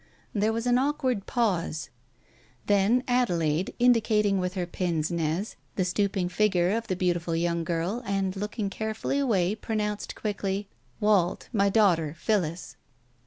There 0.33 0.51
was 0.51 0.65
an 0.65 0.79
awkward 0.79 1.27
pause.... 1.27 1.91
Then 2.65 3.03
Adelaide, 3.07 3.75
indicating 3.77 4.39
with 4.39 4.55
her 4.55 4.65
pince 4.65 5.11
nez 5.11 5.57
the 5.75 5.85
stooping 5.85 6.27
figure 6.27 6.71
of 6.71 6.87
the 6.87 6.95
beautiful 6.95 7.35
young 7.35 7.63
girl, 7.63 8.01
and 8.03 8.35
looking 8.35 8.71
carefully 8.71 9.19
away, 9.19 9.53
pronounced 9.53 10.15
quickly— 10.15 10.67
"Wald, 10.99 11.49
my 11.53 11.69
daughter, 11.69 12.15
Phillis." 12.17 12.77